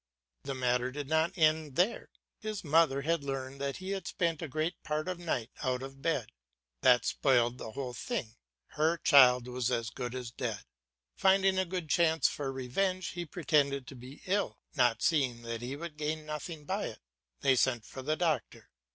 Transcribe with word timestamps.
The 0.45 0.55
matter 0.55 0.91
did 0.91 1.07
not 1.07 1.37
end 1.37 1.75
there. 1.75 2.09
His 2.39 2.63
mother 2.63 3.03
heard 3.03 3.21
that 3.21 3.21
the 3.59 3.73
child 3.73 3.93
had 3.93 4.07
spent 4.07 4.41
a 4.41 4.47
great 4.47 4.81
part 4.81 5.07
of 5.07 5.19
the 5.19 5.25
night 5.25 5.51
out 5.61 5.83
of 5.83 6.01
bed. 6.01 6.31
That 6.81 7.05
spoilt 7.05 7.57
the 7.59 7.73
whole 7.73 7.93
thing; 7.93 8.33
her 8.69 8.97
child 8.97 9.47
was 9.47 9.69
as 9.69 9.91
good 9.91 10.15
as 10.15 10.31
dead. 10.31 10.63
Finding 11.17 11.59
a 11.59 11.65
good 11.65 11.87
chance 11.87 12.27
for 12.27 12.51
revenge, 12.51 13.09
he 13.09 13.27
pretended 13.27 13.85
to 13.85 13.95
be 13.95 14.23
ill, 14.25 14.57
not 14.75 15.03
seeing 15.03 15.43
that 15.43 15.61
he 15.61 15.75
would 15.75 15.97
gain 15.97 16.25
nothing 16.25 16.65
by 16.65 16.85
it. 16.85 16.99
They 17.41 17.55
sent 17.55 17.85
for 17.85 18.01
the 18.01 18.15
doctor. 18.15 18.71